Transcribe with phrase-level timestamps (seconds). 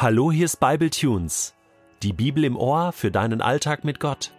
[0.00, 1.54] Hallo, hier ist Bible Tunes.
[2.04, 4.30] Die Bibel im Ohr für deinen Alltag mit Gott.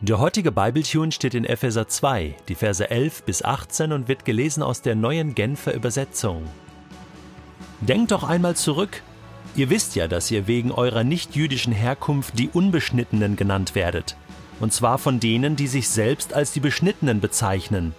[0.00, 4.24] Der heutige Bible Tune steht in Epheser 2, die Verse 11 bis 18 und wird
[4.24, 6.44] gelesen aus der neuen Genfer Übersetzung.
[7.82, 9.02] Denkt doch einmal zurück.
[9.54, 14.16] Ihr wisst ja, dass ihr wegen eurer nichtjüdischen Herkunft die Unbeschnittenen genannt werdet.
[14.60, 17.94] Und zwar von denen, die sich selbst als die Beschnittenen bezeichnen.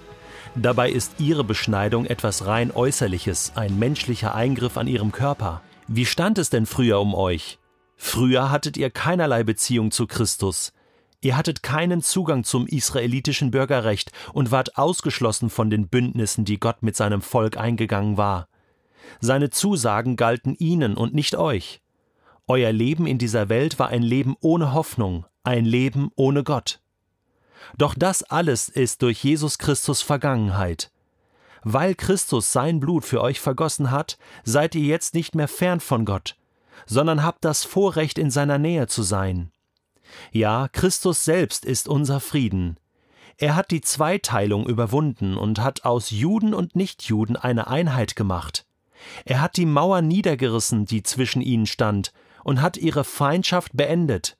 [0.56, 5.62] Dabei ist ihre Beschneidung etwas rein Äußerliches, ein menschlicher Eingriff an ihrem Körper.
[5.88, 7.60] Wie stand es denn früher um euch?
[7.96, 10.74] Früher hattet ihr keinerlei Beziehung zu Christus.
[11.22, 16.82] Ihr hattet keinen Zugang zum israelitischen Bürgerrecht und wart ausgeschlossen von den Bündnissen, die Gott
[16.82, 18.48] mit seinem Volk eingegangen war.
[19.20, 21.82] Seine Zusagen galten ihnen und nicht euch.
[22.48, 26.82] Euer Leben in dieser Welt war ein Leben ohne Hoffnung, ein Leben ohne Gott.
[27.78, 30.92] Doch das alles ist durch Jesus Christus Vergangenheit.
[31.64, 36.06] Weil Christus sein Blut für euch vergossen hat, seid ihr jetzt nicht mehr fern von
[36.06, 36.36] Gott,
[36.86, 39.52] sondern habt das Vorrecht, in seiner Nähe zu sein.
[40.32, 42.78] Ja, Christus selbst ist unser Frieden.
[43.38, 48.66] Er hat die Zweiteilung überwunden und hat aus Juden und Nichtjuden eine Einheit gemacht.
[49.26, 54.38] Er hat die Mauer niedergerissen, die zwischen ihnen stand, und hat ihre Feindschaft beendet.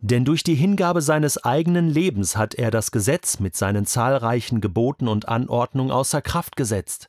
[0.00, 5.08] Denn durch die Hingabe seines eigenen Lebens hat er das Gesetz mit seinen zahlreichen Geboten
[5.08, 7.08] und Anordnungen außer Kraft gesetzt.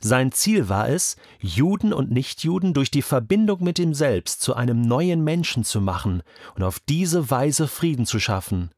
[0.00, 4.80] Sein Ziel war es, Juden und Nichtjuden durch die Verbindung mit ihm selbst zu einem
[4.80, 6.22] neuen Menschen zu machen
[6.54, 8.70] und auf diese Weise Frieden zu schaffen.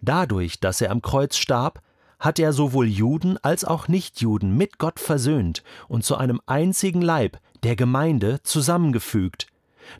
[0.00, 1.82] Dadurch, dass er am Kreuz starb,
[2.18, 7.38] hat er sowohl Juden als auch Nichtjuden mit Gott versöhnt und zu einem einzigen Leib,
[7.62, 9.48] der Gemeinde, zusammengefügt,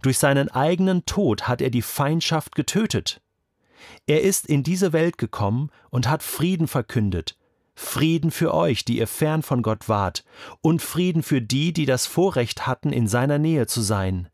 [0.03, 3.21] durch seinen eigenen Tod hat er die Feindschaft getötet.
[4.07, 7.37] Er ist in diese Welt gekommen und hat Frieden verkündet,
[7.75, 10.25] Frieden für euch, die ihr fern von Gott wart,
[10.63, 14.29] und Frieden für die, die das Vorrecht hatten, in seiner Nähe zu sein.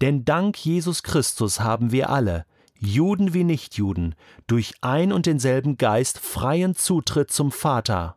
[0.00, 2.44] Denn dank Jesus Christus haben wir alle,
[2.78, 4.14] Juden wie Nichtjuden,
[4.46, 8.16] durch ein und denselben Geist freien Zutritt zum Vater.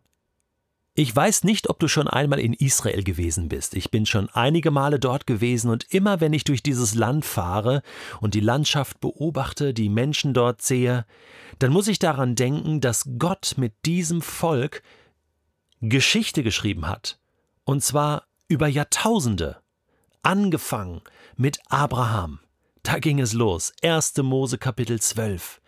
[0.97, 3.75] Ich weiß nicht, ob du schon einmal in Israel gewesen bist.
[3.75, 7.81] Ich bin schon einige Male dort gewesen und immer wenn ich durch dieses Land fahre
[8.21, 11.05] und die Landschaft beobachte, die Menschen dort sehe,
[11.59, 14.83] dann muss ich daran denken, dass Gott mit diesem Volk
[15.81, 17.19] Geschichte geschrieben hat.
[17.65, 19.57] Und zwar über Jahrtausende.
[20.23, 21.01] Angefangen
[21.35, 22.39] mit Abraham.
[22.83, 23.73] Da ging es los.
[23.83, 24.15] 1.
[24.19, 25.59] Mose Kapitel 12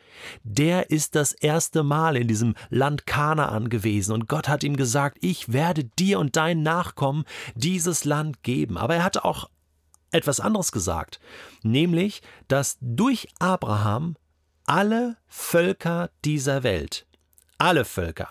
[0.44, 5.18] der ist das erste Mal in diesem Land Kanaan gewesen und Gott hat ihm gesagt,
[5.22, 8.78] ich werde dir und deinen Nachkommen dieses Land geben.
[8.78, 9.50] Aber er hatte auch
[10.12, 11.20] etwas anderes gesagt,
[11.64, 14.16] nämlich, dass durch Abraham
[14.66, 17.08] alle Völker dieser Welt,
[17.58, 18.30] alle Völker,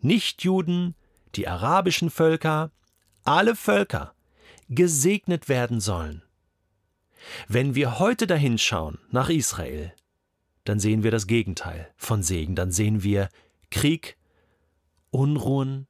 [0.00, 0.94] nicht Juden,
[1.34, 2.70] die arabischen Völker,
[3.24, 4.14] alle Völker
[4.68, 6.22] gesegnet werden sollen.
[7.48, 9.92] Wenn wir heute dahin schauen nach Israel,
[10.68, 12.54] dann sehen wir das Gegenteil von Segen.
[12.54, 13.28] Dann sehen wir
[13.70, 14.16] Krieg,
[15.10, 15.86] Unruhen,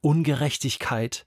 [0.00, 1.26] Ungerechtigkeit,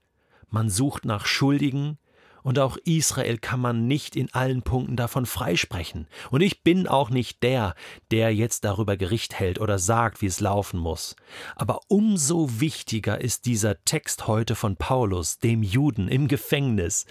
[0.50, 1.98] man sucht nach Schuldigen,
[2.44, 6.08] und auch Israel kann man nicht in allen Punkten davon freisprechen.
[6.32, 7.76] Und ich bin auch nicht der,
[8.12, 11.16] der jetzt darüber Gericht hält oder sagt, wie es laufen muss.
[11.56, 17.06] Aber umso wichtiger ist dieser Text heute von Paulus, dem Juden im Gefängnis,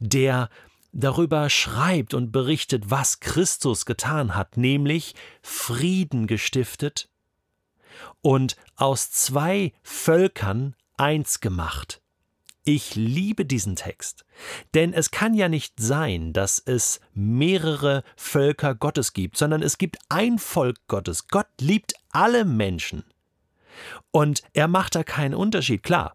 [0.00, 0.48] der
[0.92, 7.08] darüber schreibt und berichtet, was Christus getan hat, nämlich Frieden gestiftet
[8.20, 12.00] und aus zwei Völkern eins gemacht.
[12.64, 14.24] Ich liebe diesen Text,
[14.74, 19.98] denn es kann ja nicht sein, dass es mehrere Völker Gottes gibt, sondern es gibt
[20.08, 21.26] ein Volk Gottes.
[21.26, 23.02] Gott liebt alle Menschen.
[24.12, 25.82] Und er macht da keinen Unterschied.
[25.82, 26.14] Klar,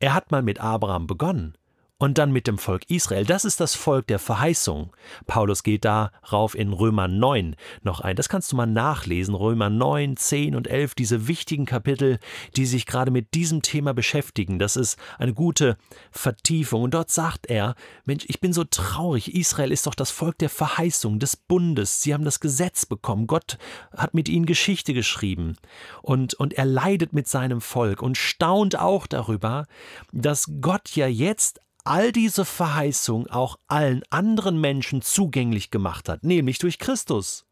[0.00, 1.56] er hat mal mit Abraham begonnen,
[1.98, 3.24] und dann mit dem Volk Israel.
[3.24, 4.94] Das ist das Volk der Verheißung.
[5.26, 8.16] Paulus geht darauf in Römer 9 noch ein.
[8.16, 9.34] Das kannst du mal nachlesen.
[9.34, 12.18] Römer 9, 10 und 11, diese wichtigen Kapitel,
[12.56, 14.58] die sich gerade mit diesem Thema beschäftigen.
[14.58, 15.78] Das ist eine gute
[16.10, 16.82] Vertiefung.
[16.82, 17.74] Und dort sagt er,
[18.04, 19.34] Mensch, ich bin so traurig.
[19.34, 22.02] Israel ist doch das Volk der Verheißung, des Bundes.
[22.02, 23.26] Sie haben das Gesetz bekommen.
[23.26, 23.56] Gott
[23.96, 25.56] hat mit ihnen Geschichte geschrieben.
[26.02, 29.66] Und, und er leidet mit seinem Volk und staunt auch darüber,
[30.12, 36.58] dass Gott ja jetzt all diese Verheißung auch allen anderen Menschen zugänglich gemacht hat, nämlich
[36.58, 37.46] durch Christus.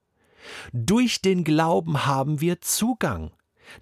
[0.72, 3.32] Durch den Glauben haben wir Zugang.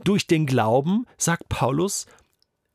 [0.04, 2.06] Durch den Glauben, sagt Paulus,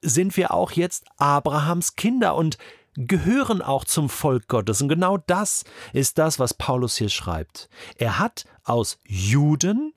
[0.01, 2.57] sind wir auch jetzt Abrahams Kinder und
[2.95, 4.81] gehören auch zum Volk Gottes.
[4.81, 5.63] Und genau das
[5.93, 7.69] ist das, was Paulus hier schreibt.
[7.97, 9.93] Er hat aus Juden,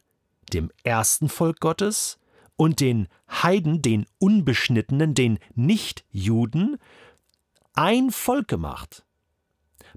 [0.52, 2.18] dem ersten Volk Gottes,
[2.56, 6.76] und den Heiden, den Unbeschnittenen, den Nichtjuden,
[7.74, 9.04] ein Volk gemacht.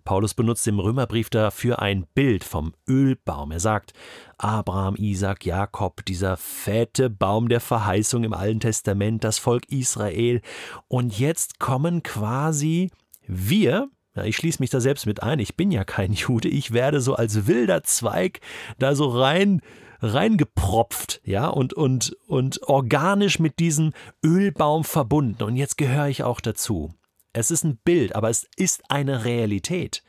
[0.04, 3.52] Paulus benutzt im Römerbrief dafür ein Bild vom Ölbaum.
[3.52, 3.94] Er sagt,
[4.38, 10.42] Abraham, Isaac, Jakob, dieser fette Baum der Verheißung im Alten Testament, das Volk Israel.
[10.88, 12.92] Und jetzt kommen quasi
[13.28, 16.74] wir, ja, ich schließe mich da selbst mit ein, ich bin ja kein Jude, ich
[16.74, 18.42] werde so als wilder Zweig
[18.78, 19.62] da so rein
[20.02, 25.44] reingepropft, ja, und, und, und organisch mit diesem Ölbaum verbunden.
[25.44, 26.94] Und jetzt gehöre ich auch dazu.
[27.34, 30.04] Es ist ein Bild, aber es ist eine Realität.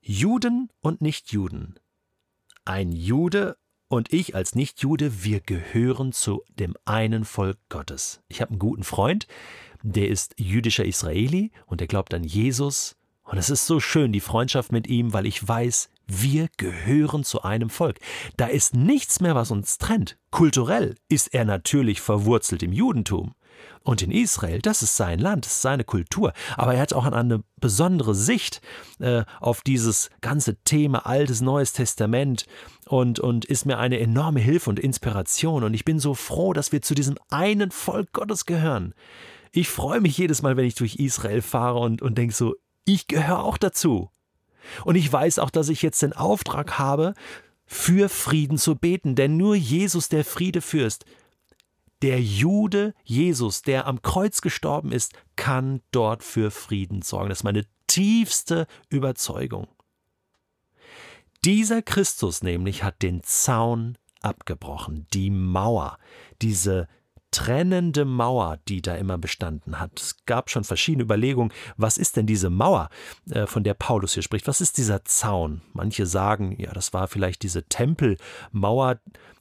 [0.00, 1.78] Juden und Nichtjuden.
[2.64, 3.56] Ein Jude
[3.88, 8.22] und ich als Nichtjude, wir gehören zu dem einen Volk Gottes.
[8.28, 9.26] Ich habe einen guten Freund,
[9.82, 12.96] der ist jüdischer Israeli und der glaubt an Jesus.
[13.24, 17.42] Und es ist so schön, die Freundschaft mit ihm, weil ich weiß, wir gehören zu
[17.42, 17.98] einem Volk.
[18.36, 20.18] Da ist nichts mehr, was uns trennt.
[20.30, 23.34] Kulturell ist er natürlich verwurzelt im Judentum.
[23.82, 26.32] Und in Israel, das ist sein Land, das ist seine Kultur.
[26.56, 28.60] Aber er hat auch eine besondere Sicht
[28.98, 32.46] äh, auf dieses ganze Thema Altes, Neues Testament
[32.86, 35.64] und, und ist mir eine enorme Hilfe und Inspiration.
[35.64, 38.94] Und ich bin so froh, dass wir zu diesem einen Volk Gottes gehören.
[39.52, 42.54] Ich freue mich jedes Mal, wenn ich durch Israel fahre und, und denke so,
[42.84, 44.10] ich gehöre auch dazu.
[44.84, 47.14] Und ich weiß auch, dass ich jetzt den Auftrag habe,
[47.66, 51.04] für Frieden zu beten, denn nur Jesus, der Friede fürst,
[52.02, 57.30] der Jude Jesus, der am Kreuz gestorben ist, kann dort für Frieden sorgen.
[57.30, 59.68] Das ist meine tiefste Überzeugung.
[61.44, 65.98] Dieser Christus nämlich hat den Zaun abgebrochen, die Mauer,
[66.42, 66.88] diese
[67.34, 70.00] trennende Mauer, die da immer bestanden hat.
[70.00, 72.90] Es gab schon verschiedene Überlegungen, was ist denn diese Mauer,
[73.28, 74.46] äh, von der Paulus hier spricht?
[74.46, 75.60] Was ist dieser Zaun?
[75.72, 79.00] Manche sagen, ja, das war vielleicht diese Tempelmauer,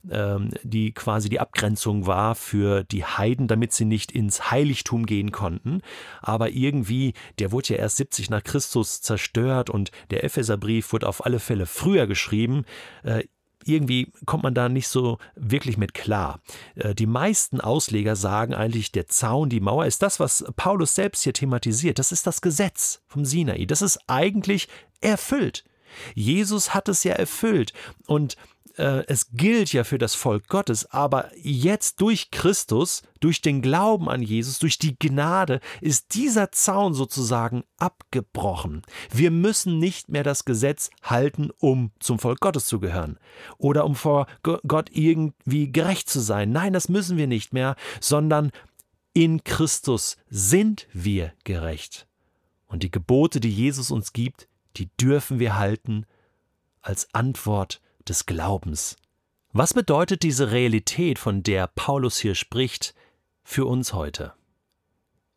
[0.10, 5.32] ähm, die quasi die Abgrenzung war für die Heiden, damit sie nicht ins Heiligtum gehen
[5.32, 5.82] konnten.
[6.22, 11.26] Aber irgendwie, der wurde ja erst 70 nach Christus zerstört und der Epheserbrief wurde auf
[11.26, 12.66] alle Fälle früher geschrieben.
[13.66, 16.42] Irgendwie kommt man da nicht so wirklich mit klar.
[16.76, 21.24] Äh, die meisten Ausleger sagen eigentlich, der Zaun, die Mauer ist das, was Paulus selbst
[21.24, 22.00] hier thematisiert.
[22.00, 23.66] Das ist das Gesetz vom Sinai.
[23.66, 24.68] Das ist eigentlich
[25.02, 25.64] erfüllt.
[26.16, 27.74] Jesus hat es ja erfüllt.
[28.08, 28.36] Und
[28.78, 34.10] äh, es gilt ja für das Volk Gottes, aber jetzt durch Christus, durch den Glauben
[34.10, 38.82] an Jesus, durch die Gnade ist dieser Zaun sozusagen abgebrochen.
[39.12, 43.18] Wir müssen nicht mehr das Gesetz halten, um zum Volk Gottes zu gehören
[43.58, 46.52] oder um vor Gott irgendwie gerecht zu sein.
[46.52, 48.52] Nein, das müssen wir nicht mehr, sondern
[49.14, 52.08] in Christus sind wir gerecht.
[52.66, 54.48] Und die Gebote, die Jesus uns gibt,
[54.78, 56.08] die dürfen wir halten
[56.82, 58.96] als Antwort des Glaubens.
[59.52, 62.96] Was bedeutet diese Realität, von der Paulus hier spricht,
[63.44, 64.34] für uns heute?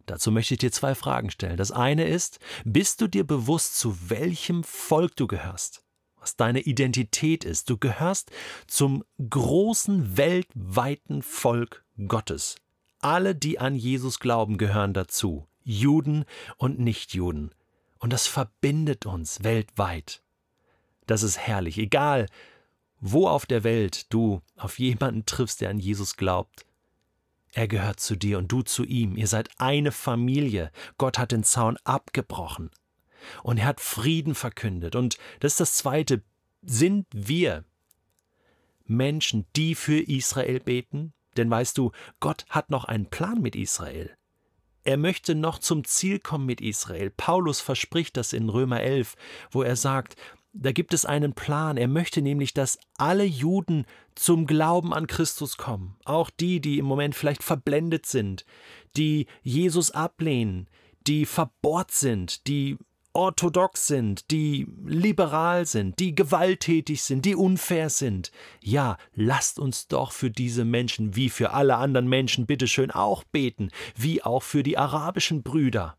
[0.06, 1.56] Dazu möchte ich dir zwei Fragen stellen.
[1.56, 5.82] Das eine ist, bist du dir bewusst, zu welchem Volk du gehörst?
[6.16, 7.68] Was deine Identität ist?
[7.68, 8.30] Du gehörst
[8.66, 12.56] zum großen weltweiten Volk Gottes.
[13.00, 15.46] Alle, die an Jesus glauben, gehören dazu.
[15.62, 16.24] Juden
[16.56, 17.54] und Nichtjuden.
[17.98, 20.22] Und das verbindet uns weltweit.
[21.06, 21.78] Das ist herrlich.
[21.78, 22.26] Egal,
[23.12, 26.66] wo auf der Welt du auf jemanden triffst, der an Jesus glaubt,
[27.52, 29.16] er gehört zu dir und du zu ihm.
[29.16, 30.70] Ihr seid eine Familie.
[30.98, 32.70] Gott hat den Zaun abgebrochen.
[33.42, 34.94] Und er hat Frieden verkündet.
[34.94, 36.22] Und das ist das Zweite.
[36.62, 37.64] Sind wir
[38.84, 41.14] Menschen, die für Israel beten?
[41.36, 44.14] Denn weißt du, Gott hat noch einen Plan mit Israel.
[44.84, 47.10] Er möchte noch zum Ziel kommen mit Israel.
[47.10, 49.16] Paulus verspricht das in Römer 11,
[49.50, 50.16] wo er sagt,
[50.58, 51.76] da gibt es einen Plan.
[51.76, 53.84] Er möchte nämlich, dass alle Juden
[54.14, 55.96] zum Glauben an Christus kommen.
[56.04, 58.44] Auch die, die im Moment vielleicht verblendet sind,
[58.96, 60.68] die Jesus ablehnen,
[61.06, 62.78] die verbohrt sind, die
[63.12, 68.30] orthodox sind, die liberal sind, die gewalttätig sind, die unfair sind.
[68.62, 73.70] Ja, lasst uns doch für diese Menschen wie für alle anderen Menschen bitteschön auch beten,
[73.96, 75.96] wie auch für die arabischen Brüder.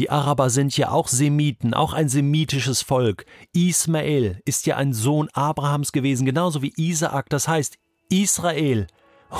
[0.00, 3.26] Die Araber sind ja auch Semiten, auch ein semitisches Volk.
[3.52, 7.76] Ismael ist ja ein Sohn Abrahams gewesen, genauso wie Isaak, das heißt
[8.08, 8.86] Israel.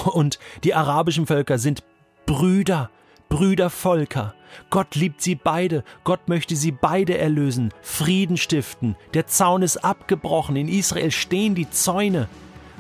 [0.05, 1.83] Und die arabischen Völker sind
[2.27, 2.91] Brüder,
[3.31, 4.35] Brüdervolker.
[4.69, 8.97] Gott liebt sie beide, Gott möchte sie beide erlösen, Frieden stiften.
[9.15, 12.29] Der Zaun ist abgebrochen, in Israel stehen die Zäune.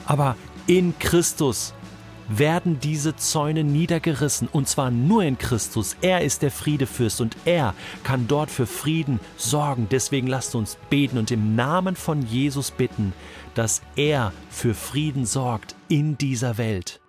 [0.04, 1.72] Aber in Christus
[2.30, 5.96] werden diese Zäune niedergerissen, und zwar nur in Christus.
[6.00, 9.88] Er ist der Friedefürst und er kann dort für Frieden sorgen.
[9.90, 13.12] Deswegen lasst uns beten und im Namen von Jesus bitten,
[13.54, 16.99] dass er für Frieden sorgt in dieser Welt.